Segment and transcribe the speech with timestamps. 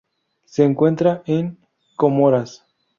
[0.45, 1.59] Se encuentra en
[1.95, 2.65] Comoras.